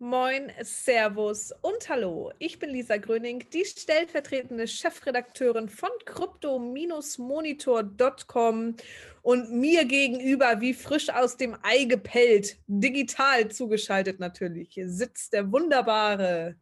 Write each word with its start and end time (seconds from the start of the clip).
Moin, 0.00 0.52
Servus 0.62 1.52
und 1.60 1.88
Hallo. 1.88 2.30
Ich 2.38 2.60
bin 2.60 2.70
Lisa 2.70 2.98
Gröning, 2.98 3.44
die 3.52 3.64
stellvertretende 3.64 4.68
Chefredakteurin 4.68 5.68
von 5.68 5.90
crypto-monitor.com 6.04 8.76
und 9.22 9.50
mir 9.50 9.84
gegenüber, 9.84 10.60
wie 10.60 10.72
frisch 10.72 11.08
aus 11.08 11.36
dem 11.36 11.56
Ei 11.64 11.82
gepellt, 11.82 12.58
digital 12.68 13.50
zugeschaltet 13.50 14.20
natürlich, 14.20 14.78
sitzt 14.84 15.32
der 15.32 15.50
wunderbare 15.50 16.54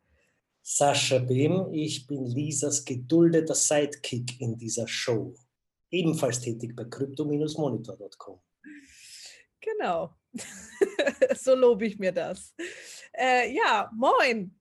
Sascha 0.62 1.18
Behm. 1.18 1.68
Ich 1.72 2.06
bin 2.06 2.24
Lisas 2.24 2.86
geduldeter 2.86 3.54
Sidekick 3.54 4.40
in 4.40 4.56
dieser 4.56 4.88
Show. 4.88 5.34
Ebenfalls 5.90 6.40
tätig 6.40 6.74
bei 6.74 6.84
crypto-monitor.com. 6.84 8.40
Genau. 9.60 10.14
so 11.36 11.54
lobe 11.54 11.86
ich 11.86 11.98
mir 11.98 12.12
das. 12.12 12.54
Äh, 13.16 13.52
ja, 13.54 13.90
moin. 13.94 14.52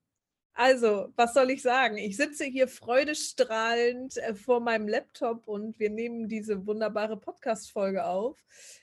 Also, 0.54 1.10
was 1.18 1.34
soll 1.34 1.52
ich 1.52 1.62
sagen? 1.62 1.98
Ich 1.98 2.16
sitze 2.16 2.46
hier 2.46 2.70
freudestrahlend 2.70 4.16
äh, 4.18 4.34
vor 4.34 4.62
meinem 4.62 4.88
Laptop 4.88 5.46
und 5.50 5.78
wir 5.80 5.90
nehmen 5.90 6.30
diese 6.30 6.66
wunderbare 6.66 7.18
Podcast-Folge 7.18 8.06
auf. 8.06 8.42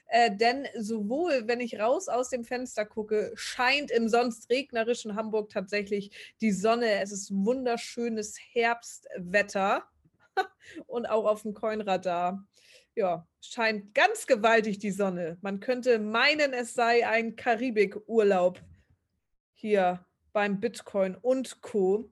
Äh, 0.08 0.36
denn 0.36 0.68
sowohl, 0.78 1.44
wenn 1.46 1.60
ich 1.60 1.80
raus 1.80 2.08
aus 2.08 2.28
dem 2.28 2.44
Fenster 2.44 2.84
gucke, 2.84 3.32
scheint 3.34 3.90
im 3.90 4.10
sonst 4.10 4.50
regnerischen 4.50 5.16
Hamburg 5.16 5.48
tatsächlich 5.48 6.10
die 6.42 6.52
Sonne. 6.52 7.00
Es 7.00 7.10
ist 7.10 7.30
wunderschönes 7.32 8.36
Herbstwetter 8.52 9.84
und 10.86 11.06
auch 11.06 11.24
auf 11.24 11.40
dem 11.42 11.54
Coinradar. 11.54 12.46
Ja, 12.94 13.26
scheint 13.40 13.94
ganz 13.94 14.26
gewaltig 14.26 14.78
die 14.78 14.90
Sonne. 14.90 15.38
Man 15.40 15.60
könnte 15.60 15.98
meinen, 15.98 16.52
es 16.52 16.74
sei 16.74 17.06
ein 17.08 17.36
Karibikurlaub 17.36 18.60
hier 19.62 20.04
beim 20.32 20.58
Bitcoin 20.58 21.14
und 21.14 21.60
Co. 21.62 22.10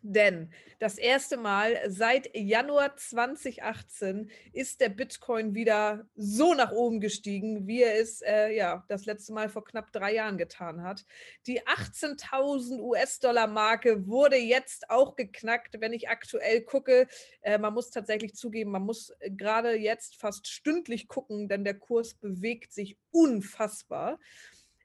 Denn 0.00 0.50
das 0.78 0.96
erste 0.96 1.36
Mal 1.36 1.76
seit 1.88 2.34
Januar 2.34 2.96
2018 2.96 4.30
ist 4.52 4.80
der 4.80 4.88
Bitcoin 4.88 5.54
wieder 5.54 6.08
so 6.14 6.54
nach 6.54 6.72
oben 6.72 7.00
gestiegen, 7.00 7.66
wie 7.66 7.82
er 7.82 8.00
es 8.00 8.22
äh, 8.22 8.56
ja 8.56 8.84
das 8.88 9.04
letzte 9.04 9.34
Mal 9.34 9.50
vor 9.50 9.64
knapp 9.64 9.92
drei 9.92 10.14
Jahren 10.14 10.38
getan 10.38 10.82
hat. 10.82 11.04
Die 11.46 11.60
18.000 11.62 12.80
US-Dollar-Marke 12.80 14.06
wurde 14.06 14.36
jetzt 14.36 14.88
auch 14.88 15.14
geknackt, 15.14 15.80
wenn 15.80 15.92
ich 15.92 16.08
aktuell 16.08 16.62
gucke. 16.62 17.06
Äh, 17.42 17.58
man 17.58 17.74
muss 17.74 17.90
tatsächlich 17.90 18.34
zugeben, 18.34 18.70
man 18.70 18.86
muss 18.86 19.10
äh, 19.18 19.30
gerade 19.30 19.76
jetzt 19.76 20.16
fast 20.16 20.46
stündlich 20.46 21.08
gucken, 21.08 21.48
denn 21.48 21.64
der 21.64 21.78
Kurs 21.78 22.14
bewegt 22.14 22.72
sich 22.72 22.96
unfassbar. 23.10 24.18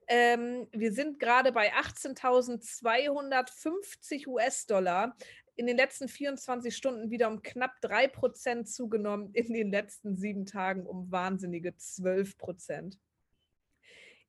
Ähm, 0.08 0.68
wir 0.72 0.92
sind 0.92 1.20
gerade 1.20 1.52
bei 1.52 1.74
18.250 1.74 4.28
US-Dollar. 4.28 5.16
In 5.56 5.68
den 5.68 5.78
letzten 5.78 6.08
24 6.08 6.76
Stunden 6.76 7.12
wieder 7.12 7.28
um 7.28 7.44
knapp 7.44 7.76
3% 7.84 8.66
zugenommen, 8.66 9.30
in 9.34 9.54
den 9.54 9.72
letzten 9.72 10.16
sieben 10.16 10.46
Tagen 10.46 10.88
um 10.88 11.12
wahnsinnige 11.12 11.72
12%. 11.72 12.98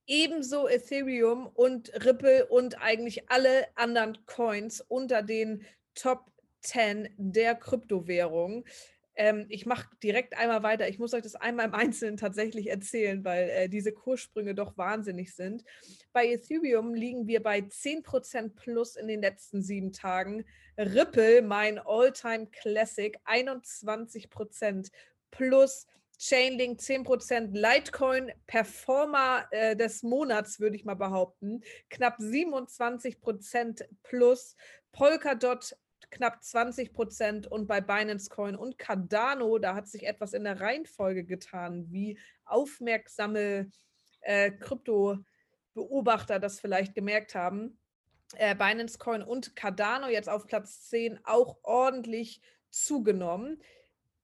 Ebenso 0.07 0.69
Ethereum 0.69 1.47
und 1.47 1.91
Ripple 2.05 2.47
und 2.47 2.83
eigentlich 2.83 3.31
alle 3.31 3.67
anderen 3.75 4.19
Coins 4.27 4.83
unter 4.83 5.23
den 5.23 5.65
Top 5.95 6.31
10 6.61 7.09
der 7.17 7.55
Kryptowährungen. 7.55 8.65
Ähm, 9.17 9.47
ich 9.49 9.67
mache 9.67 9.89
direkt 10.03 10.37
einmal 10.37 10.63
weiter. 10.63 10.89
Ich 10.89 10.99
muss 10.99 11.15
euch 11.15 11.23
das 11.23 11.35
einmal 11.35 11.67
im 11.67 11.75
Einzelnen 11.75 12.17
tatsächlich 12.17 12.69
erzählen, 12.69 13.25
weil 13.25 13.49
äh, 13.51 13.69
diese 13.69 13.93
Kurssprünge 13.93 14.55
doch 14.55 14.77
wahnsinnig 14.77 15.35
sind. 15.35 15.65
Bei 16.13 16.27
Ethereum 16.27 16.95
liegen 16.95 17.27
wir 17.27 17.43
bei 17.43 17.59
10% 17.59 18.55
plus 18.55 18.97
in 18.97 19.09
den 19.09 19.21
letzten 19.21 19.63
sieben 19.63 19.93
Tagen. 19.93 20.45
Ripple, 20.79 21.43
mein 21.43 21.79
All-Time 21.79 22.47
Classic, 22.47 23.17
21% 23.27 24.91
plus. 25.31 25.87
Chainlink 26.17 26.79
10%, 26.79 27.51
Litecoin 27.53 28.31
Performer 28.47 29.47
äh, 29.51 29.75
des 29.75 30.05
Monats, 30.05 30.61
würde 30.61 30.77
ich 30.77 30.85
mal 30.85 30.95
behaupten, 30.95 31.63
knapp 31.91 32.19
27% 32.21 33.85
plus, 34.05 34.57
Polkadot 34.93 35.77
knapp 36.11 36.43
20 36.43 36.93
Prozent 36.93 37.47
und 37.47 37.67
bei 37.67 37.81
Binance 37.81 38.29
Coin 38.29 38.57
und 38.57 38.79
Cardano, 38.79 39.59
da 39.59 39.75
hat 39.75 39.89
sich 39.89 40.07
etwas 40.07 40.33
in 40.33 40.45
der 40.45 40.61
Reihenfolge 40.61 41.25
getan, 41.25 41.91
wie 41.91 42.19
aufmerksame 42.45 43.71
äh, 44.21 44.51
Krypto-Beobachter 44.51 46.39
das 46.39 46.61
vielleicht 46.61 46.95
gemerkt 46.95 47.35
haben. 47.35 47.79
Äh, 48.37 48.55
Binance 48.55 48.99
Coin 48.99 49.23
und 49.23 49.55
Cardano 49.57 50.09
jetzt 50.09 50.29
auf 50.29 50.47
Platz 50.47 50.89
10 50.89 51.21
auch 51.25 51.59
ordentlich 51.63 52.41
zugenommen 52.71 53.63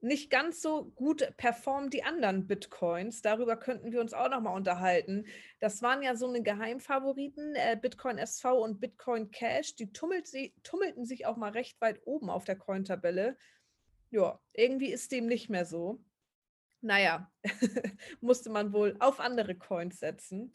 nicht 0.00 0.30
ganz 0.30 0.62
so 0.62 0.86
gut 0.94 1.34
performen 1.36 1.90
die 1.90 2.02
anderen 2.02 2.46
Bitcoins. 2.46 3.22
Darüber 3.22 3.56
könnten 3.56 3.92
wir 3.92 4.00
uns 4.00 4.14
auch 4.14 4.30
nochmal 4.30 4.56
unterhalten. 4.56 5.26
Das 5.60 5.82
waren 5.82 6.02
ja 6.02 6.16
so 6.16 6.28
eine 6.28 6.42
Geheimfavoriten, 6.42 7.54
äh, 7.54 7.76
Bitcoin 7.80 8.16
SV 8.18 8.62
und 8.62 8.80
Bitcoin 8.80 9.30
Cash. 9.30 9.76
Die 9.76 9.92
tummelt 9.92 10.28
tummelten 10.62 11.04
sich 11.04 11.26
auch 11.26 11.36
mal 11.36 11.52
recht 11.52 11.80
weit 11.80 12.00
oben 12.04 12.30
auf 12.30 12.44
der 12.44 12.56
Coin-Tabelle. 12.56 13.36
Ja, 14.10 14.40
irgendwie 14.54 14.90
ist 14.90 15.12
dem 15.12 15.26
nicht 15.26 15.50
mehr 15.50 15.66
so. 15.66 16.02
Naja, 16.80 17.30
musste 18.20 18.48
man 18.48 18.72
wohl 18.72 18.96
auf 19.00 19.20
andere 19.20 19.54
Coins 19.54 20.00
setzen. 20.00 20.52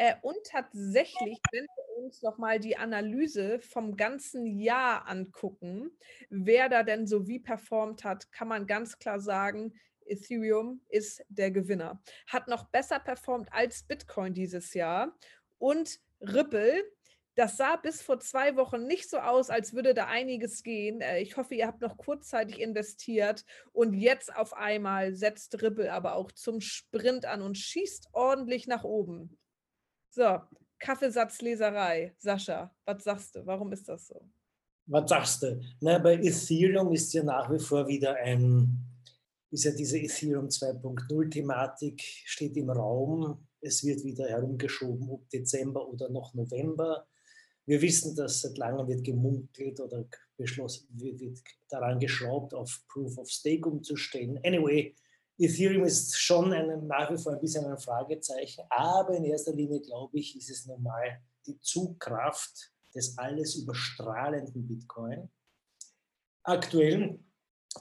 Äh, 0.00 0.14
und 0.22 0.38
tatsächlich, 0.44 1.38
wenn 1.52 1.64
wir 1.64 2.02
uns 2.02 2.22
nochmal 2.22 2.58
die 2.58 2.78
Analyse 2.78 3.60
vom 3.60 3.98
ganzen 3.98 4.46
Jahr 4.46 5.06
angucken, 5.06 5.90
wer 6.30 6.70
da 6.70 6.82
denn 6.82 7.06
so 7.06 7.28
wie 7.28 7.38
performt 7.38 8.02
hat, 8.02 8.32
kann 8.32 8.48
man 8.48 8.66
ganz 8.66 8.98
klar 8.98 9.20
sagen, 9.20 9.74
Ethereum 10.06 10.80
ist 10.88 11.22
der 11.28 11.50
Gewinner. 11.50 12.02
Hat 12.26 12.48
noch 12.48 12.70
besser 12.70 12.98
performt 12.98 13.52
als 13.52 13.82
Bitcoin 13.82 14.32
dieses 14.32 14.72
Jahr. 14.72 15.14
Und 15.58 16.00
Ripple, 16.22 16.82
das 17.34 17.58
sah 17.58 17.76
bis 17.76 18.00
vor 18.00 18.20
zwei 18.20 18.56
Wochen 18.56 18.86
nicht 18.86 19.10
so 19.10 19.18
aus, 19.18 19.50
als 19.50 19.74
würde 19.74 19.92
da 19.92 20.06
einiges 20.06 20.62
gehen. 20.62 21.02
Äh, 21.02 21.20
ich 21.20 21.36
hoffe, 21.36 21.54
ihr 21.54 21.66
habt 21.66 21.82
noch 21.82 21.98
kurzzeitig 21.98 22.58
investiert 22.58 23.44
und 23.72 23.92
jetzt 23.92 24.34
auf 24.34 24.54
einmal 24.54 25.14
setzt 25.14 25.60
Ripple 25.60 25.92
aber 25.92 26.14
auch 26.14 26.32
zum 26.32 26.62
Sprint 26.62 27.26
an 27.26 27.42
und 27.42 27.58
schießt 27.58 28.08
ordentlich 28.14 28.66
nach 28.66 28.84
oben. 28.84 29.36
So, 30.10 30.40
Kaffeesatzleserei. 30.80 32.14
Sascha, 32.18 32.74
was 32.84 33.04
sagst 33.04 33.36
du? 33.36 33.46
Warum 33.46 33.72
ist 33.72 33.88
das 33.88 34.08
so? 34.08 34.20
Was 34.86 35.08
sagst 35.08 35.42
du? 35.42 35.60
Na, 35.80 35.98
bei 35.98 36.14
Ethereum 36.14 36.92
ist 36.92 37.12
ja 37.12 37.22
nach 37.22 37.50
wie 37.52 37.60
vor 37.60 37.86
wieder 37.86 38.16
ein, 38.16 38.76
ist 39.52 39.64
ja 39.64 39.70
diese 39.70 39.98
Ethereum 39.98 40.48
2.0-Thematik, 40.48 42.02
steht 42.24 42.56
im 42.56 42.70
Raum. 42.70 43.46
Es 43.60 43.84
wird 43.84 44.02
wieder 44.02 44.26
herumgeschoben, 44.28 45.08
ob 45.08 45.28
Dezember 45.28 45.86
oder 45.86 46.08
noch 46.08 46.34
November. 46.34 47.06
Wir 47.66 47.80
wissen, 47.80 48.16
dass 48.16 48.40
seit 48.40 48.58
langem 48.58 48.88
wird 48.88 49.04
gemunkelt 49.04 49.78
oder 49.78 50.04
beschlossen, 50.36 50.88
wird 50.92 51.38
daran 51.68 52.00
geschraubt, 52.00 52.52
auf 52.52 52.82
Proof 52.88 53.16
of 53.18 53.30
Stake 53.30 53.68
umzustellen. 53.68 54.40
Anyway, 54.44 54.96
Ethereum 55.40 55.84
ist 55.84 56.14
schon 56.18 56.52
ein, 56.52 56.86
nach 56.86 57.10
wie 57.10 57.16
vor 57.16 57.32
ein 57.32 57.40
bisschen 57.40 57.64
ein 57.64 57.78
Fragezeichen, 57.78 58.62
aber 58.68 59.14
in 59.16 59.24
erster 59.24 59.54
Linie, 59.54 59.80
glaube 59.80 60.18
ich, 60.18 60.36
ist 60.36 60.50
es 60.50 60.66
normal 60.66 61.22
die 61.46 61.58
Zugkraft 61.60 62.72
des 62.94 63.16
alles 63.16 63.54
überstrahlenden 63.54 64.66
Bitcoin 64.66 65.30
aktuell. 66.42 67.18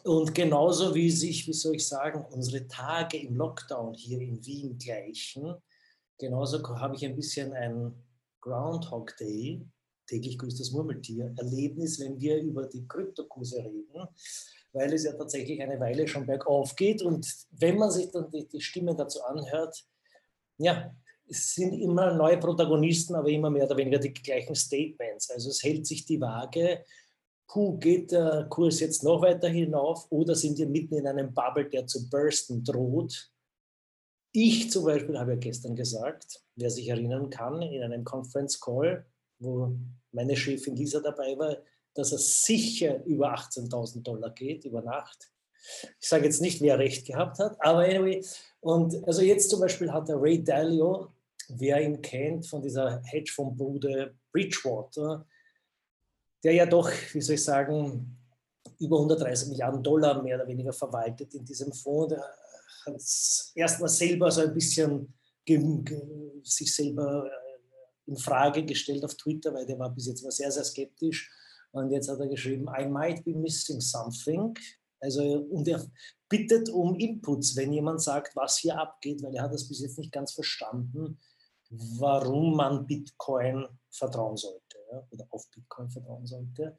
Und 0.03 0.33
genauso 0.33 0.95
wie 0.95 1.11
sich, 1.11 1.47
wie 1.47 1.53
soll 1.53 1.75
ich 1.75 1.87
sagen, 1.87 2.23
unsere 2.31 2.67
Tage 2.67 3.17
im 3.17 3.35
Lockdown 3.35 3.93
hier 3.93 4.21
in 4.21 4.45
Wien 4.45 4.77
gleichen, 4.77 5.55
genauso 6.17 6.63
habe 6.79 6.95
ich 6.95 7.05
ein 7.05 7.15
bisschen 7.15 7.51
ein 7.53 7.93
Groundhog 8.39 9.17
Day, 9.17 9.65
täglich 10.07 10.37
grüßt 10.37 10.59
das 10.59 10.71
Murmeltier, 10.71 11.33
Erlebnis, 11.37 11.99
wenn 11.99 12.19
wir 12.19 12.41
über 12.41 12.67
die 12.67 12.87
Kryptokurse 12.87 13.57
reden 13.57 14.07
weil 14.73 14.93
es 14.93 15.03
ja 15.03 15.13
tatsächlich 15.13 15.61
eine 15.61 15.79
Weile 15.79 16.07
schon 16.07 16.25
bergauf 16.25 16.75
geht. 16.75 17.01
Und 17.01 17.27
wenn 17.51 17.77
man 17.77 17.91
sich 17.91 18.11
dann 18.11 18.29
die, 18.31 18.47
die 18.47 18.61
Stimmen 18.61 18.95
dazu 18.95 19.23
anhört, 19.23 19.83
ja, 20.57 20.93
es 21.27 21.53
sind 21.53 21.73
immer 21.73 22.13
neue 22.13 22.37
Protagonisten, 22.37 23.15
aber 23.15 23.29
immer 23.29 23.49
mehr 23.49 23.65
oder 23.65 23.77
weniger 23.77 23.99
die 23.99 24.13
gleichen 24.13 24.55
Statements. 24.55 25.29
Also 25.29 25.49
es 25.49 25.63
hält 25.63 25.85
sich 25.85 26.05
die 26.05 26.19
Waage. 26.19 26.83
Puh, 27.47 27.77
geht 27.77 28.11
der 28.11 28.47
Kurs 28.49 28.79
jetzt 28.79 29.03
noch 29.03 29.21
weiter 29.21 29.47
hinauf 29.47 30.07
oder 30.11 30.35
sind 30.35 30.57
wir 30.57 30.67
mitten 30.67 30.95
in 30.95 31.07
einem 31.07 31.33
Bubble, 31.33 31.69
der 31.69 31.87
zu 31.87 32.09
bursten 32.09 32.63
droht? 32.63 33.31
Ich 34.31 34.69
zum 34.69 34.85
Beispiel 34.85 35.17
habe 35.17 35.31
ja 35.31 35.37
gestern 35.37 35.75
gesagt, 35.75 36.43
wer 36.55 36.69
sich 36.69 36.87
erinnern 36.87 37.29
kann, 37.31 37.61
in 37.63 37.81
einem 37.81 38.03
Conference 38.03 38.59
Call, 38.59 39.05
wo 39.39 39.75
meine 40.11 40.35
Chefin 40.35 40.75
Lisa 40.75 40.99
dabei 40.99 41.37
war, 41.37 41.57
dass 41.93 42.11
er 42.11 42.19
sicher 42.19 43.03
über 43.05 43.33
18.000 43.33 44.03
Dollar 44.03 44.29
geht 44.31 44.65
über 44.65 44.81
Nacht. 44.81 45.31
Ich 45.99 46.07
sage 46.07 46.25
jetzt 46.25 46.41
nicht, 46.41 46.61
wer 46.61 46.79
recht 46.79 47.05
gehabt 47.05 47.39
hat, 47.39 47.57
aber 47.59 47.79
anyway. 47.79 48.23
Und 48.61 49.05
also 49.07 49.21
jetzt 49.21 49.49
zum 49.49 49.59
Beispiel 49.59 49.91
hat 49.91 50.07
der 50.07 50.21
Ray 50.21 50.43
Dalio 50.43 51.11
wer 51.49 51.81
ihn 51.81 52.01
kennt 52.01 52.47
von 52.47 52.61
dieser 52.61 53.01
Hedgefondsbude 53.03 54.15
Bridgewater, 54.31 55.25
der 56.43 56.53
ja 56.53 56.65
doch, 56.65 56.89
wie 57.13 57.21
soll 57.21 57.35
ich 57.35 57.43
sagen, 57.43 58.15
über 58.79 58.97
130 58.97 59.49
Milliarden 59.49 59.83
Dollar 59.83 60.21
mehr 60.21 60.37
oder 60.37 60.47
weniger 60.47 60.71
verwaltet 60.71 61.33
in 61.33 61.43
diesem 61.43 61.73
Fonds. 61.73 62.13
Der 62.13 62.23
hat 62.85 63.01
erstmal 63.55 63.89
selber 63.89 64.31
so 64.31 64.41
ein 64.41 64.53
bisschen 64.53 65.13
sich 66.43 66.73
selber 66.73 67.25
äh, 67.25 68.09
in 68.11 68.17
Frage 68.17 68.63
gestellt 68.63 69.03
auf 69.03 69.15
Twitter, 69.15 69.51
weil 69.51 69.65
der 69.65 69.79
war 69.79 69.89
bis 69.89 70.05
jetzt 70.05 70.23
mal 70.23 70.31
sehr, 70.31 70.51
sehr 70.51 70.63
skeptisch. 70.63 71.31
Und 71.71 71.91
jetzt 71.91 72.09
hat 72.09 72.19
er 72.19 72.27
geschrieben, 72.27 72.67
I 72.77 72.85
might 72.85 73.23
be 73.23 73.33
missing 73.33 73.79
something. 73.79 74.53
Also, 74.99 75.21
und 75.49 75.67
er 75.67 75.85
bittet 76.27 76.69
um 76.69 76.95
Inputs, 76.95 77.55
wenn 77.55 77.71
jemand 77.71 78.01
sagt, 78.01 78.35
was 78.35 78.57
hier 78.57 78.77
abgeht, 78.77 79.23
weil 79.23 79.35
er 79.35 79.43
hat 79.43 79.53
das 79.53 79.67
bis 79.67 79.81
jetzt 79.81 79.97
nicht 79.97 80.11
ganz 80.11 80.33
verstanden, 80.33 81.19
warum 81.69 82.55
man 82.55 82.85
Bitcoin 82.85 83.65
vertrauen 83.91 84.37
sollte 84.37 84.77
oder 85.11 85.27
auf 85.29 85.49
Bitcoin 85.51 85.89
vertrauen 85.89 86.25
sollte. 86.25 86.77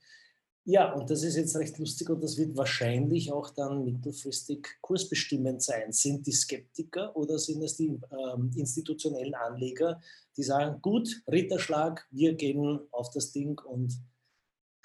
Ja, 0.64 0.92
und 0.92 1.08
das 1.08 1.22
ist 1.22 1.36
jetzt 1.36 1.56
recht 1.56 1.78
lustig 1.78 2.10
und 2.10 2.22
das 2.22 2.36
wird 2.36 2.56
wahrscheinlich 2.56 3.32
auch 3.32 3.50
dann 3.50 3.82
mittelfristig 3.82 4.68
kursbestimmend 4.82 5.62
sein. 5.62 5.90
Sind 5.90 6.26
die 6.26 6.32
Skeptiker 6.32 7.16
oder 7.16 7.38
sind 7.38 7.62
es 7.62 7.76
die 7.76 7.98
ähm, 8.12 8.50
institutionellen 8.54 9.34
Anleger, 9.34 10.00
die 10.36 10.42
sagen, 10.42 10.82
gut, 10.82 11.22
Ritterschlag, 11.30 12.06
wir 12.10 12.34
gehen 12.34 12.78
auf 12.90 13.10
das 13.10 13.32
Ding 13.32 13.58
und 13.60 13.98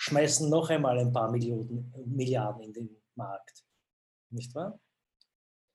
schmeißen 0.06 0.50
noch 0.50 0.70
einmal 0.70 1.00
ein 1.00 1.12
paar 1.12 1.32
Millionen, 1.32 1.92
Milliarden 2.06 2.62
in 2.64 2.74
den 2.74 2.90
Markt. 3.16 3.66
Nicht 4.30 4.54
wahr? 4.54 4.80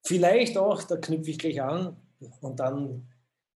Vielleicht 0.06 0.56
auch, 0.56 0.84
da 0.84 0.96
knüpfe 0.96 1.30
ich 1.30 1.38
gleich 1.38 1.60
an 1.60 1.96
und 2.40 2.60
dann 2.60 3.08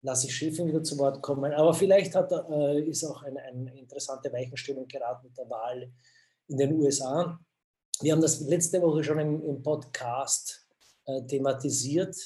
lasse 0.02 0.28
ich 0.28 0.34
Schäfing 0.34 0.68
wieder 0.68 0.82
zu 0.82 0.96
Wort 0.98 1.20
kommen, 1.22 1.52
aber 1.52 1.74
vielleicht 1.74 2.14
hat, 2.14 2.30
äh, 2.32 2.88
ist 2.88 3.04
auch 3.04 3.22
eine, 3.22 3.42
eine 3.42 3.78
interessante 3.78 4.32
Weichenstellung 4.32 4.86
gerade 4.86 5.26
mit 5.26 5.36
der 5.36 5.50
Wahl 5.50 5.92
in 6.46 6.56
den 6.56 6.72
USA. 6.74 7.38
Wir 8.00 8.12
haben 8.12 8.22
das 8.22 8.40
letzte 8.40 8.80
Woche 8.80 9.02
schon 9.02 9.18
im, 9.18 9.42
im 9.42 9.62
Podcast 9.62 10.66
äh, 11.04 11.22
thematisiert. 11.26 12.16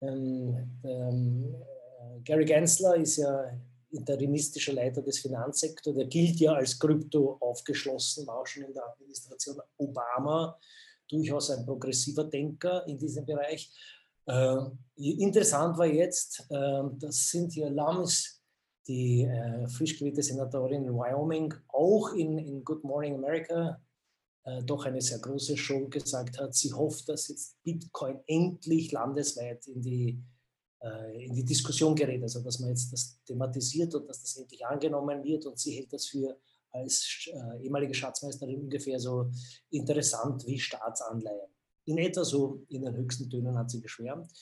Ähm, 0.00 0.80
ähm, 0.82 1.54
äh, 1.54 2.20
Gary 2.24 2.46
Gensler 2.46 2.96
ist 2.96 3.18
ja 3.18 3.44
interimistischer 3.92 4.72
Leiter 4.72 5.02
des 5.02 5.20
Finanzsektors. 5.20 5.94
Der 5.94 6.06
gilt 6.06 6.40
ja 6.40 6.54
als 6.54 6.78
Krypto 6.78 7.36
aufgeschlossen, 7.40 8.26
war 8.26 8.40
auch 8.40 8.46
schon 8.46 8.64
in 8.64 8.72
der 8.72 8.86
Administration 8.86 9.60
Obama 9.76 10.58
durchaus 11.08 11.50
ein 11.50 11.64
progressiver 11.64 12.24
Denker 12.24 12.86
in 12.86 12.98
diesem 12.98 13.26
Bereich. 13.26 13.70
Äh, 14.26 14.56
interessant 14.96 15.76
war 15.78 15.86
jetzt, 15.86 16.46
äh, 16.50 16.82
dass 16.98 17.28
Cynthia 17.28 17.68
Lums, 17.68 18.40
die 18.86 19.24
äh, 19.24 19.68
frisch 19.68 19.98
gewählte 19.98 20.22
Senatorin 20.22 20.84
in 20.84 20.94
Wyoming, 20.94 21.54
auch 21.68 22.12
in, 22.14 22.38
in 22.38 22.64
Good 22.64 22.82
Morning 22.82 23.14
America 23.14 23.80
äh, 24.44 24.62
doch 24.64 24.86
eine 24.86 25.00
sehr 25.00 25.18
große 25.18 25.56
Show 25.56 25.88
gesagt 25.88 26.38
hat. 26.38 26.54
Sie 26.54 26.72
hofft, 26.72 27.08
dass 27.08 27.28
jetzt 27.28 27.62
Bitcoin 27.62 28.20
endlich 28.26 28.90
landesweit 28.90 29.66
in 29.68 29.82
die 29.82 30.22
in 31.14 31.34
die 31.34 31.44
Diskussion 31.44 31.94
gerät, 31.94 32.22
also 32.22 32.40
dass 32.40 32.58
man 32.58 32.70
jetzt 32.70 32.92
das 32.92 33.22
thematisiert 33.24 33.94
und 33.94 34.08
dass 34.08 34.22
das 34.22 34.36
endlich 34.36 34.66
angenommen 34.66 35.22
wird 35.22 35.46
und 35.46 35.58
sie 35.58 35.72
hält 35.72 35.92
das 35.92 36.06
für 36.06 36.36
als 36.72 37.28
äh, 37.32 37.62
ehemalige 37.62 37.94
Schatzmeisterin 37.94 38.62
ungefähr 38.62 38.98
so 38.98 39.30
interessant 39.70 40.46
wie 40.46 40.58
Staatsanleihen. 40.58 41.50
In 41.84 41.98
etwa 41.98 42.24
so 42.24 42.64
in 42.68 42.82
den 42.82 42.96
höchsten 42.96 43.28
Tönen 43.28 43.56
hat 43.56 43.70
sie 43.70 43.80
geschwärmt. 43.80 44.32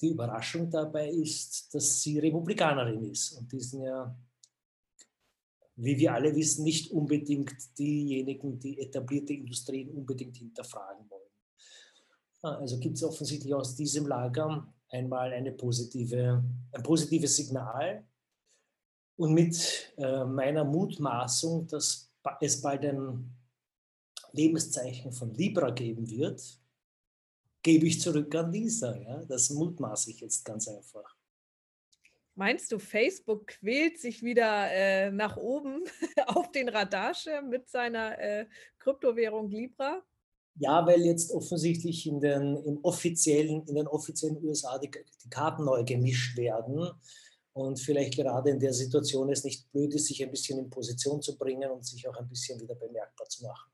Die 0.00 0.08
Überraschung 0.08 0.70
dabei 0.70 1.10
ist, 1.10 1.74
dass 1.74 2.00
sie 2.00 2.18
Republikanerin 2.18 3.04
ist 3.10 3.32
und 3.32 3.52
die 3.52 3.60
sind 3.60 3.82
ja, 3.82 4.16
wie 5.76 5.98
wir 5.98 6.14
alle 6.14 6.34
wissen, 6.34 6.64
nicht 6.64 6.90
unbedingt 6.92 7.78
diejenigen, 7.78 8.58
die 8.58 8.78
etablierte 8.78 9.34
Industrien 9.34 9.90
unbedingt 9.90 10.36
hinterfragen 10.36 11.08
wollen. 11.10 11.22
Also 12.40 12.78
gibt 12.78 12.96
es 12.96 13.02
offensichtlich 13.02 13.52
aus 13.52 13.74
diesem 13.74 14.06
Lager 14.06 14.72
einmal 14.88 15.32
eine 15.32 15.52
positive, 15.52 16.42
ein 16.72 16.82
positives 16.82 17.36
Signal 17.36 18.04
und 19.16 19.34
mit 19.34 19.92
äh, 19.96 20.24
meiner 20.24 20.64
Mutmaßung, 20.64 21.66
dass 21.66 22.12
es 22.40 22.60
bald 22.60 22.84
ein 22.84 23.34
Lebenszeichen 24.32 25.12
von 25.12 25.34
Libra 25.34 25.70
geben 25.70 26.08
wird, 26.08 26.42
gebe 27.62 27.86
ich 27.86 28.00
zurück 28.00 28.34
an 28.34 28.52
Lisa. 28.52 28.96
Ja? 28.96 29.24
Das 29.24 29.50
mutmaße 29.50 30.10
ich 30.10 30.20
jetzt 30.20 30.44
ganz 30.44 30.68
einfach. 30.68 31.16
Meinst 32.34 32.70
du, 32.70 32.78
Facebook 32.78 33.48
quält 33.48 33.98
sich 33.98 34.22
wieder 34.22 34.70
äh, 34.70 35.10
nach 35.10 35.36
oben 35.36 35.82
auf 36.26 36.52
den 36.52 36.68
Radarschirm 36.68 37.48
mit 37.48 37.68
seiner 37.68 38.16
äh, 38.18 38.46
Kryptowährung 38.78 39.50
Libra? 39.50 40.02
Ja, 40.58 40.86
weil 40.86 41.02
jetzt 41.02 41.30
offensichtlich 41.30 42.06
in 42.06 42.20
den, 42.20 42.56
im 42.64 42.78
offiziellen, 42.82 43.64
in 43.66 43.76
den 43.76 43.86
offiziellen 43.86 44.42
USA 44.42 44.78
die, 44.78 44.90
die 44.90 45.30
Karten 45.30 45.64
neu 45.64 45.84
gemischt 45.84 46.36
werden 46.36 46.90
und 47.52 47.78
vielleicht 47.78 48.16
gerade 48.16 48.50
in 48.50 48.60
der 48.60 48.72
Situation 48.72 49.30
es 49.30 49.44
nicht 49.44 49.70
blöd 49.72 49.94
ist, 49.94 50.06
sich 50.06 50.22
ein 50.22 50.30
bisschen 50.30 50.58
in 50.58 50.70
Position 50.70 51.22
zu 51.22 51.36
bringen 51.36 51.70
und 51.70 51.84
sich 51.86 52.08
auch 52.08 52.16
ein 52.16 52.28
bisschen 52.28 52.60
wieder 52.60 52.74
bemerkbar 52.74 53.28
zu 53.28 53.44
machen. 53.44 53.70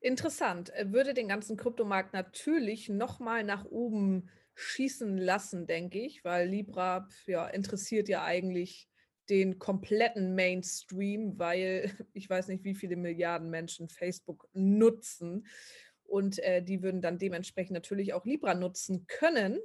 Interessant. 0.00 0.72
Würde 0.84 1.12
den 1.12 1.28
ganzen 1.28 1.58
Kryptomarkt 1.58 2.14
natürlich 2.14 2.88
nochmal 2.88 3.44
nach 3.44 3.66
oben 3.66 4.30
schießen 4.54 5.18
lassen, 5.18 5.66
denke 5.66 6.00
ich, 6.00 6.24
weil 6.24 6.48
Libra 6.48 7.08
ja, 7.26 7.46
interessiert 7.48 8.08
ja 8.08 8.24
eigentlich 8.24 8.88
den 9.30 9.58
kompletten 9.58 10.34
Mainstream, 10.34 11.38
weil 11.38 11.90
ich 12.12 12.28
weiß 12.28 12.48
nicht, 12.48 12.64
wie 12.64 12.74
viele 12.74 12.96
Milliarden 12.96 13.48
Menschen 13.50 13.88
Facebook 13.88 14.48
nutzen. 14.52 15.46
Und 16.04 16.40
äh, 16.40 16.62
die 16.62 16.82
würden 16.82 17.00
dann 17.00 17.18
dementsprechend 17.18 17.72
natürlich 17.72 18.12
auch 18.12 18.26
Libra 18.26 18.54
nutzen 18.54 19.06
können. 19.06 19.60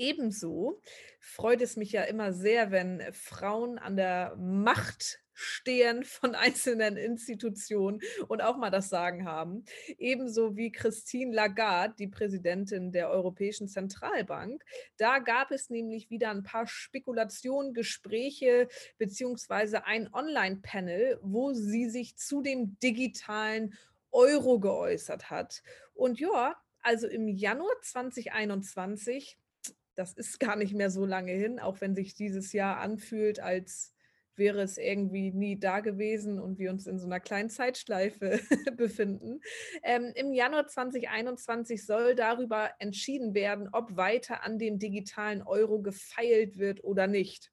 Ebenso 0.00 0.80
freut 1.18 1.60
es 1.60 1.76
mich 1.76 1.92
ja 1.92 2.04
immer 2.04 2.32
sehr, 2.32 2.70
wenn 2.70 3.02
Frauen 3.12 3.78
an 3.78 3.96
der 3.96 4.34
Macht 4.38 5.20
stehen 5.34 6.04
von 6.04 6.34
einzelnen 6.34 6.96
Institutionen 6.96 8.00
und 8.26 8.42
auch 8.42 8.56
mal 8.56 8.70
das 8.70 8.88
Sagen 8.88 9.26
haben. 9.26 9.62
Ebenso 9.98 10.56
wie 10.56 10.72
Christine 10.72 11.34
Lagarde, 11.34 11.96
die 11.98 12.08
Präsidentin 12.08 12.92
der 12.92 13.10
Europäischen 13.10 13.68
Zentralbank. 13.68 14.64
Da 14.96 15.18
gab 15.18 15.50
es 15.50 15.68
nämlich 15.68 16.08
wieder 16.08 16.30
ein 16.30 16.44
paar 16.44 16.66
Spekulationen, 16.66 17.74
Gespräche 17.74 18.68
beziehungsweise 18.96 19.84
ein 19.84 20.08
Online-Panel, 20.14 21.18
wo 21.22 21.52
sie 21.52 21.90
sich 21.90 22.16
zu 22.16 22.40
dem 22.40 22.78
digitalen 22.78 23.74
Euro 24.12 24.60
geäußert 24.60 25.28
hat. 25.30 25.62
Und 25.92 26.18
ja, 26.18 26.56
also 26.82 27.06
im 27.06 27.28
Januar 27.28 27.74
2021, 27.82 29.38
das 30.00 30.14
ist 30.14 30.40
gar 30.40 30.56
nicht 30.56 30.72
mehr 30.72 30.90
so 30.90 31.04
lange 31.04 31.32
hin, 31.32 31.60
auch 31.60 31.82
wenn 31.82 31.94
sich 31.94 32.14
dieses 32.14 32.54
Jahr 32.54 32.78
anfühlt, 32.78 33.38
als 33.38 33.94
wäre 34.34 34.62
es 34.62 34.78
irgendwie 34.78 35.30
nie 35.30 35.60
da 35.60 35.80
gewesen 35.80 36.40
und 36.40 36.58
wir 36.58 36.70
uns 36.70 36.86
in 36.86 36.98
so 36.98 37.04
einer 37.04 37.20
kleinen 37.20 37.50
Zeitschleife 37.50 38.40
befinden. 38.78 39.40
Ähm, 39.82 40.10
Im 40.14 40.32
Januar 40.32 40.66
2021 40.66 41.84
soll 41.84 42.14
darüber 42.14 42.70
entschieden 42.78 43.34
werden, 43.34 43.68
ob 43.72 43.94
weiter 43.98 44.42
an 44.42 44.58
dem 44.58 44.78
digitalen 44.78 45.42
Euro 45.42 45.82
gefeilt 45.82 46.56
wird 46.56 46.82
oder 46.82 47.06
nicht. 47.06 47.52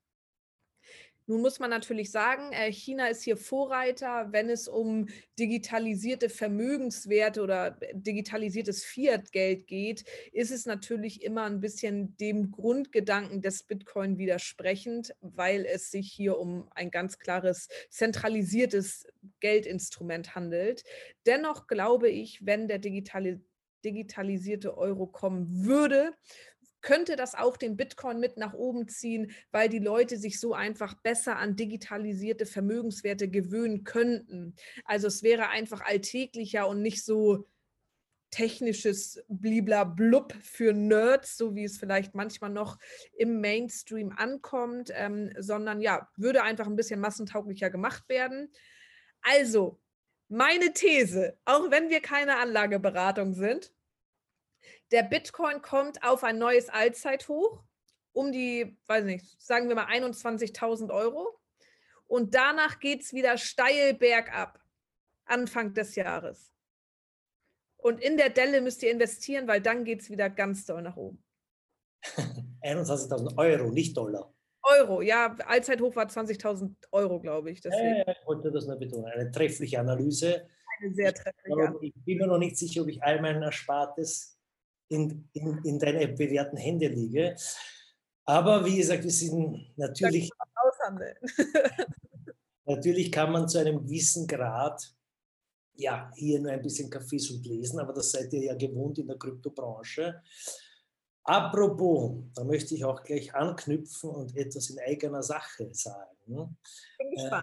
Nun 1.30 1.42
muss 1.42 1.60
man 1.60 1.70
natürlich 1.70 2.10
sagen, 2.10 2.54
äh, 2.54 2.72
China 2.72 3.08
ist 3.08 3.22
hier 3.22 3.36
Vorreiter, 3.36 4.32
wenn 4.32 4.50
es 4.50 4.70
um 4.70 5.08
digitalisierte 5.38 6.30
Vermögenswerte 6.30 7.42
oder 7.42 7.78
äh, 7.82 7.94
digitalisiertes 7.94 8.86
Fiat-Geld 8.86 9.68
geht, 9.68 10.06
ist 10.32 10.52
es 10.52 10.66
natürlich 10.66 11.22
immer 11.22 11.44
ein 11.44 11.60
bisschen 11.60 12.16
dem 12.16 12.50
Grundgedanken 12.52 13.42
des 13.42 13.64
Bitcoin 13.64 14.18
widersprechend, 14.18 15.14
weil 15.20 15.66
es 15.66 15.92
sich 15.92 16.10
hier 16.10 16.40
um 16.40 16.70
ein 16.72 16.92
ganz 16.92 17.20
klares 17.20 17.68
zentralisiertes 17.90 19.06
Geldinstrument 19.42 20.34
handelt. 20.34 20.84
Dennoch 21.26 21.68
glaube 21.68 22.10
ich, 22.10 22.46
wenn 22.46 22.70
der 22.70 22.80
digitale 22.80 23.42
digitalisierte 23.86 24.78
Euro 24.78 25.08
kommen 25.08 25.66
würde, 25.66 26.14
könnte 26.82 27.16
das 27.16 27.36
auch 27.36 27.58
den 27.58 27.78
Bitcoin 27.78 28.20
mit 28.20 28.38
nach 28.38 28.54
oben 28.54 28.88
ziehen, 28.88 29.32
weil 29.52 29.70
die 29.70 29.80
Leute 29.80 30.18
sich 30.18 30.40
so 30.40 30.54
einfach 30.54 30.94
besser 31.02 31.38
an 31.38 31.56
digitalisierte 31.56 32.46
Vermögenswerte 32.46 33.30
gewöhnen 33.30 33.84
könnten. 33.84 34.56
Also 34.86 35.08
es 35.08 35.24
wäre 35.24 35.50
einfach 35.50 35.82
alltäglicher 35.82 36.68
und 36.68 36.82
nicht 36.82 37.04
so 37.04 37.46
technisches 38.30 39.24
Bliblablub 39.30 40.34
für 40.42 40.74
Nerds, 40.74 41.38
so 41.38 41.56
wie 41.56 41.64
es 41.64 41.78
vielleicht 41.78 42.14
manchmal 42.14 42.50
noch 42.50 42.78
im 43.18 43.40
Mainstream 43.40 44.12
ankommt, 44.16 44.92
ähm, 44.94 45.32
sondern 45.40 45.82
ja, 45.82 46.10
würde 46.18 46.44
einfach 46.44 46.68
ein 46.68 46.76
bisschen 46.76 47.00
massentauglicher 47.00 47.70
gemacht 47.70 48.08
werden. 48.10 48.52
Also, 49.22 49.80
meine 50.30 50.74
These, 50.74 51.38
auch 51.46 51.72
wenn 51.72 51.90
wir 51.90 52.02
keine 52.02 52.38
Anlageberatung 52.38 53.34
sind, 53.34 53.72
der 54.92 55.04
Bitcoin 55.04 55.62
kommt 55.62 56.04
auf 56.04 56.24
ein 56.24 56.38
neues 56.38 56.70
Allzeithoch. 56.70 57.64
um 58.14 58.32
die, 58.32 58.76
weiß 58.88 59.06
nicht, 59.06 59.40
sagen 59.40 59.68
wir 59.70 59.76
mal 59.76 59.86
21.000 59.86 60.92
Euro. 60.92 61.40
Und 62.08 62.34
danach 62.34 62.80
geht 62.80 63.02
es 63.04 63.14
wieder 63.14 63.38
steil 63.38 63.94
bergab, 63.94 64.60
Anfang 65.26 65.74
des 65.74 65.96
Jahres. 65.96 66.52
Und 67.78 68.02
in 68.02 68.18
der 68.18 68.30
Delle 68.30 68.62
müsst 68.62 68.82
ihr 68.82 68.92
investieren, 68.92 69.48
weil 69.48 69.62
dann 69.62 69.84
geht 69.86 70.02
es 70.02 70.10
wieder 70.10 70.30
ganz 70.30 70.66
doll 70.66 70.82
nach 70.82 70.98
oben. 70.98 71.24
21.000 72.64 73.38
Euro, 73.38 73.70
nicht 73.70 73.96
Dollar. 73.96 74.34
Euro, 74.64 75.02
ja, 75.02 75.36
Allzeithoch 75.46 75.96
war 75.96 76.08
20.000 76.08 76.76
Euro, 76.92 77.20
glaube 77.20 77.52
ich. 77.52 77.62
Deswegen. 77.62 77.98
Ja, 77.98 78.12
ich 78.12 78.26
wollte 78.28 78.52
das 78.52 78.66
nur 78.66 78.78
betonen. 78.78 79.06
Eine 79.06 79.32
treffliche 79.32 79.80
Analyse. 79.80 80.48
Eine 80.80 80.94
sehr 80.94 81.14
treffliche 81.14 81.54
Analyse. 81.54 81.86
Ich 81.86 82.04
bin 82.04 82.18
mir 82.18 82.28
noch 82.28 82.38
nicht 82.38 82.58
sicher, 82.58 82.82
ob 82.82 82.88
ich 82.90 83.02
all 83.02 83.22
mein 83.22 83.42
Erspartes 83.42 84.37
in, 84.90 85.30
in, 85.34 85.60
in 85.64 85.80
deine 85.80 86.08
bewährten 86.08 86.58
Hände 86.58 86.88
liege. 86.88 87.36
Aber 88.26 88.66
wie 88.66 88.78
gesagt, 88.78 89.04
wir 89.04 89.12
sind 89.12 89.74
natürlich. 89.78 90.30
natürlich 92.66 93.12
kann 93.12 93.32
man 93.32 93.48
zu 93.48 93.60
einem 93.60 93.84
gewissen 93.84 94.28
Grad 94.28 94.94
ja 95.76 96.12
hier 96.16 96.40
nur 96.40 96.52
ein 96.52 96.62
bisschen 96.62 96.90
Kaffees 96.90 97.30
und 97.32 97.46
lesen, 97.46 97.80
aber 97.80 97.94
das 97.94 98.12
seid 98.12 98.34
ihr 98.34 98.44
ja 98.44 98.56
gewohnt 98.56 98.98
in 98.98 99.08
der 99.08 99.18
Kryptobranche. 99.18 100.22
Apropos, 101.24 102.24
da 102.34 102.44
möchte 102.44 102.74
ich 102.74 102.86
auch 102.86 103.04
gleich 103.04 103.34
anknüpfen 103.36 104.10
und 104.10 104.36
etwas 104.36 104.70
in 104.70 104.80
eigener 104.80 105.22
Sache 105.22 105.70
sagen. 105.74 106.58
Äh, 107.00 107.42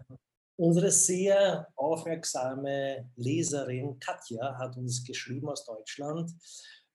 unsere 0.57 0.91
sehr 0.91 1.69
aufmerksame 1.77 3.11
Leserin 3.17 3.99
Katja 4.01 4.57
hat 4.59 4.77
uns 4.77 5.05
geschrieben 5.05 5.49
aus 5.51 5.65
Deutschland. 5.67 6.33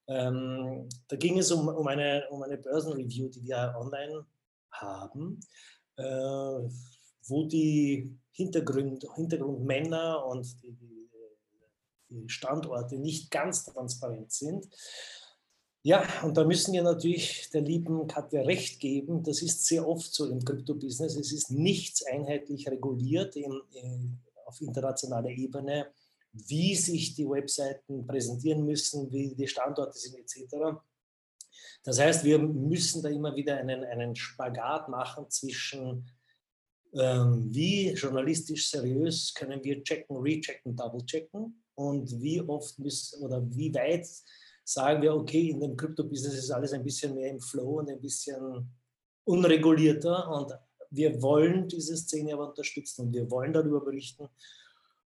Ähm, 0.09 0.89
da 1.07 1.15
ging 1.15 1.37
es 1.37 1.51
um, 1.51 1.67
um, 1.67 1.87
eine, 1.87 2.27
um 2.31 2.41
eine 2.41 2.57
Börsenreview, 2.57 3.29
die 3.29 3.43
wir 3.43 3.75
online 3.77 4.25
haben, 4.71 5.39
äh, 5.97 6.03
wo 7.27 7.45
die 7.45 8.17
Hintergrund, 8.31 9.05
Hintergrundmänner 9.15 10.25
und 10.25 10.47
die, 10.63 10.75
die 12.09 12.27
Standorte 12.27 12.97
nicht 12.97 13.29
ganz 13.29 13.65
transparent 13.65 14.31
sind. 14.31 14.67
Ja, 15.83 16.03
und 16.23 16.35
da 16.35 16.43
müssen 16.43 16.73
wir 16.73 16.81
natürlich 16.83 17.49
der 17.51 17.61
lieben 17.61 18.07
Katja 18.07 18.41
recht 18.41 18.79
geben. 18.79 19.23
Das 19.23 19.41
ist 19.41 19.65
sehr 19.65 19.87
oft 19.87 20.13
so 20.13 20.25
im 20.25 20.43
Krypto-Business. 20.43 21.15
Es 21.15 21.31
ist 21.31 21.51
nichts 21.51 22.03
einheitlich 22.05 22.67
reguliert 22.67 23.35
in, 23.35 23.61
in, 23.71 24.19
auf 24.45 24.59
internationaler 24.59 25.29
Ebene, 25.29 25.87
wie 26.33 26.75
sich 26.75 27.15
die 27.15 27.27
Webseiten 27.27 28.05
präsentieren 28.05 28.65
müssen, 28.65 29.11
wie 29.11 29.35
die 29.35 29.47
Standorte 29.47 29.97
sind 29.97 30.15
etc. 30.15 30.79
Das 31.83 31.99
heißt, 31.99 32.23
wir 32.23 32.39
müssen 32.39 33.01
da 33.01 33.09
immer 33.09 33.35
wieder 33.35 33.57
einen, 33.57 33.83
einen 33.83 34.15
Spagat 34.15 34.89
machen 34.89 35.29
zwischen, 35.29 36.09
ähm, 36.93 37.47
wie 37.51 37.91
journalistisch 37.93 38.69
seriös 38.69 39.33
können 39.33 39.63
wir 39.63 39.83
checken, 39.83 40.17
rechecken, 40.17 40.75
double 40.75 41.05
checken 41.05 41.63
und 41.75 42.21
wie 42.21 42.41
oft 42.41 42.77
müssen 42.79 43.23
oder 43.23 43.41
wie 43.55 43.73
weit 43.73 44.07
sagen 44.63 45.01
wir, 45.01 45.15
okay, 45.15 45.49
in 45.49 45.61
dem 45.61 45.75
Krypto-Business 45.75 46.35
ist 46.35 46.51
alles 46.51 46.73
ein 46.73 46.83
bisschen 46.83 47.15
mehr 47.15 47.31
im 47.31 47.39
Flow 47.39 47.79
und 47.79 47.89
ein 47.89 47.99
bisschen 47.99 48.69
unregulierter 49.23 50.29
und 50.29 50.53
wir 50.91 51.21
wollen 51.21 51.67
diese 51.67 51.95
Szene 51.97 52.33
aber 52.33 52.49
unterstützen 52.49 53.07
und 53.07 53.13
wir 53.13 53.29
wollen 53.31 53.53
darüber 53.53 53.83
berichten. 53.83 54.27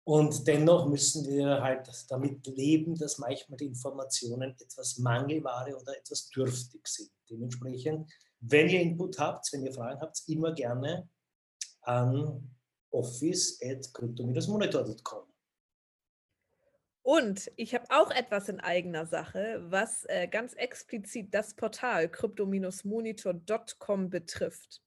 Und 0.08 0.46
dennoch 0.46 0.86
müssen 0.86 1.26
wir 1.26 1.60
halt 1.60 1.90
damit 2.08 2.46
leben, 2.46 2.94
dass 2.94 3.18
manchmal 3.18 3.56
die 3.56 3.66
Informationen 3.66 4.54
etwas 4.60 4.98
Mangelware 4.98 5.76
oder 5.76 5.98
etwas 5.98 6.28
dürftig 6.28 6.86
sind. 6.86 7.10
Dementsprechend, 7.28 8.08
wenn 8.38 8.68
ihr 8.68 8.82
Input 8.82 9.18
habt, 9.18 9.52
wenn 9.52 9.64
ihr 9.64 9.72
Fragen 9.72 10.00
habt, 10.00 10.22
immer 10.28 10.52
gerne 10.52 11.08
an 11.82 12.56
office.crypto-monitor.com. 12.90 15.25
Und 17.06 17.52
ich 17.54 17.72
habe 17.72 17.84
auch 17.90 18.10
etwas 18.10 18.48
in 18.48 18.58
eigener 18.58 19.06
Sache, 19.06 19.62
was 19.62 20.06
äh, 20.06 20.26
ganz 20.26 20.54
explizit 20.54 21.32
das 21.32 21.54
Portal 21.54 22.08
crypto-monitor.com 22.08 24.10
betrifft. 24.10 24.82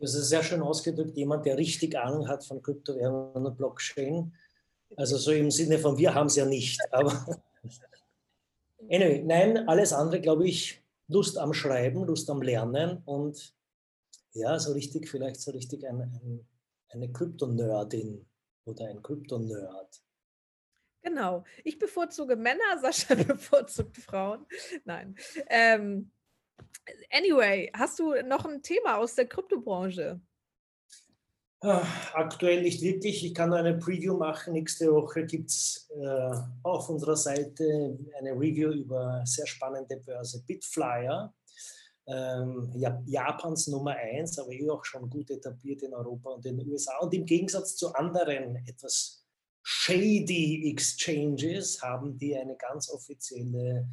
Das 0.05 0.15
ist 0.15 0.29
sehr 0.29 0.43
schön 0.43 0.61
ausgedrückt, 0.61 1.17
jemand, 1.17 1.47
der 1.47 1.57
richtig 1.57 1.97
Ahnung 1.99 2.29
hat 2.29 2.45
von 2.45 2.61
Kryptowährungen 2.61 3.47
und 3.47 3.57
Blockchain. 3.57 4.35
Also 4.97 5.17
so 5.17 5.33
im 5.33 5.51
Sinne 5.51 5.79
von, 5.79 5.97
wir 5.97 6.15
haben 6.15 6.27
es 6.27 6.37
ja 6.37 6.45
nicht. 6.45 6.79
Aber 6.91 7.27
anyway, 8.83 9.23
nein, 9.25 9.67
alles 9.67 9.95
andere, 9.95 10.21
glaube 10.21 10.47
ich, 10.47 10.83
Lust 11.09 11.39
am 11.39 11.55
Schreiben, 11.55 12.05
Lust 12.05 12.29
am 12.29 12.43
Lernen 12.43 12.99
und 13.07 13.55
ja, 14.33 14.59
so 14.59 14.73
richtig, 14.73 15.09
vielleicht 15.09 15.41
so 15.41 15.53
richtig 15.53 15.87
ein, 15.89 16.03
ein, 16.03 16.47
eine 16.91 17.11
Kryptonerdin 17.11 18.27
oder 18.67 18.89
ein 18.89 19.03
Kryptonerd. 19.03 20.03
Genau. 21.01 21.45
Ich 21.65 21.79
bevorzuge 21.79 22.37
Männer, 22.37 22.79
Sascha 22.79 23.15
bevorzugt 23.27 23.97
Frauen. 23.97 24.45
Nein. 24.85 25.15
Ähm, 25.49 26.11
anyway, 27.11 27.71
hast 27.75 27.99
du 27.99 28.15
noch 28.27 28.45
ein 28.45 28.63
Thema 28.63 28.99
aus 28.99 29.15
der 29.15 29.27
Kryptobranche? 29.27 30.21
Ah, 31.61 31.87
aktuell 32.13 32.63
nicht 32.63 32.83
wirklich. 32.83 33.25
Ich 33.25 33.35
kann 33.35 33.49
nur 33.49 33.59
eine 33.59 33.79
Preview 33.79 34.17
machen. 34.17 34.53
Nächste 34.53 34.93
Woche 34.93 35.25
gibt 35.25 35.49
es 35.49 35.89
äh, 35.99 36.31
auf 36.63 36.91
unserer 36.91 37.17
Seite 37.17 37.99
eine 38.19 38.33
Review 38.33 38.71
über 38.71 39.23
sehr 39.25 39.47
spannende 39.47 39.97
Börse 39.97 40.45
Bitflyer 40.47 41.33
ähm, 42.07 42.71
Japans 43.07 43.69
Nummer 43.69 43.93
eins, 43.93 44.39
aber 44.39 44.53
eh 44.53 44.69
auch 44.69 44.85
schon 44.85 45.09
gut 45.09 45.31
etabliert 45.31 45.83
in 45.83 45.95
Europa 45.95 46.31
und 46.31 46.45
in 46.45 46.59
den 46.59 46.69
USA. 46.69 46.99
Und 46.99 47.15
im 47.15 47.25
Gegensatz 47.25 47.77
zu 47.77 47.93
anderen 47.95 48.57
etwas 48.67 49.25
shady 49.63 50.71
Exchanges 50.71 51.81
haben 51.81 52.19
die 52.19 52.37
eine 52.37 52.57
ganz 52.57 52.91
offizielle 52.91 53.89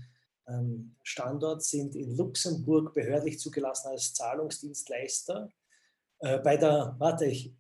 Standort, 1.04 1.64
sind 1.64 1.96
in 1.96 2.16
Luxemburg 2.16 2.94
behördlich 2.94 3.40
zugelassen 3.40 3.90
als 3.90 4.14
Zahlungsdienstleister. 4.14 5.50
Äh, 6.20 6.40
bei 6.40 6.58
der, 6.58 6.96
warte 6.98 7.26
ich, 7.26 7.54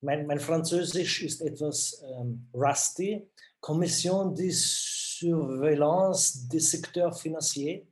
mein, 0.00 0.26
mein 0.26 0.40
Französisch 0.40 1.22
ist 1.22 1.40
etwas 1.40 2.02
ähm, 2.02 2.48
rusty. 2.52 3.28
Commission 3.60 4.34
de 4.34 4.50
Surveillance 4.50 6.46
des 6.48 6.70
Secteurs 6.70 7.20
Financiers. 7.20 7.86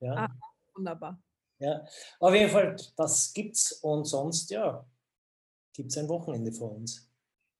Ja. 0.00 0.14
Ah, 0.14 0.28
wunderbar. 0.74 1.20
Ja, 1.58 1.84
auf 2.20 2.34
jeden 2.34 2.50
Fall, 2.50 2.76
das 2.96 3.32
gibt's 3.32 3.72
und 3.72 4.04
sonst, 4.04 4.50
ja, 4.50 4.86
gibt 5.72 5.90
es 5.90 5.98
ein 5.98 6.08
Wochenende 6.08 6.52
vor 6.52 6.72
uns. 6.72 7.10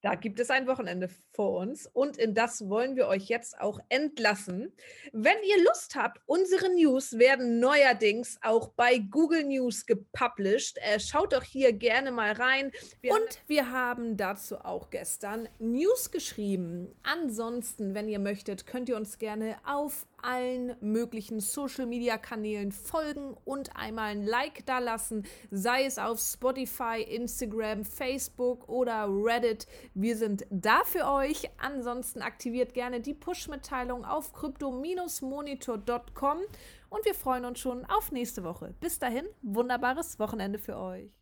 Da 0.05 0.17
gibt 0.17 0.39
es 0.39 0.51
ein 0.51 0.67
Wochenende 0.67 1.09
vor 1.33 1.59
uns 1.61 1.87
und 1.87 2.19
in 2.19 2.35
das 2.35 2.69
wollen 2.69 2.95
wir 2.95 3.09
euch 3.09 3.25
jetzt 3.31 3.59
auch 3.59 3.81
entlassen. 3.89 4.71
Wenn 5.13 5.39
ihr 5.49 5.65
Lust 5.65 5.97
habt, 5.97 6.21
unsere 6.27 6.69
News 6.75 7.19
werden 7.19 7.59
neuerdings 7.59 8.37
auch 8.43 8.69
bei 8.69 8.99
Google 8.99 9.45
News 9.45 9.87
gepublished. 9.87 10.77
Äh, 10.83 11.01
schaut 11.01 11.33
doch 11.33 11.43
hier 11.43 11.73
gerne 11.73 12.13
mal 12.13 12.33
rein. 12.33 12.71
Wir 13.01 13.15
und 13.15 13.41
wir 13.47 13.71
haben 13.71 14.19
dazu 14.19 14.59
auch 14.59 14.91
gestern 14.91 15.49
News 15.59 16.11
geschrieben. 16.11 16.95
Ansonsten, 17.03 17.95
wenn 17.95 18.07
ihr 18.07 18.19
möchtet, 18.19 18.67
könnt 18.67 18.91
ihr 18.91 18.97
uns 18.97 19.17
gerne 19.17 19.57
auf 19.65 20.07
allen 20.25 20.75
möglichen 20.81 21.41
Social-Media-Kanälen 21.41 22.73
folgen 22.73 23.37
und 23.45 23.77
einmal 23.77 24.11
ein 24.11 24.25
Like 24.25 24.65
da 24.67 24.79
lassen, 24.79 25.25
sei 25.51 25.85
es 25.85 25.99
auf 25.99 26.19
Spotify, 26.19 27.03
Instagram, 27.03 27.85
Facebook 27.85 28.67
oder 28.69 29.07
Reddit. 29.09 29.67
Wir 29.95 30.17
sind 30.17 30.47
da 30.51 30.83
für 30.85 31.09
euch. 31.09 31.51
Ansonsten 31.59 32.23
aktiviert 32.23 32.75
gerne 32.75 33.01
die 33.01 33.15
Push-Mitteilung 33.15 34.05
auf 34.05 34.33
crypto-monitor.com 34.33 36.39
und 36.89 37.05
wir 37.05 37.15
freuen 37.15 37.45
uns 37.45 37.61
schon 37.61 37.85
auf 37.85 38.11
nächste 38.13 38.45
Woche. 38.45 38.75
Bis 38.81 38.99
dahin, 38.99 39.27
wunderbares 39.43 40.19
Wochenende 40.19 40.59
für 40.59 40.77
euch. 40.77 41.15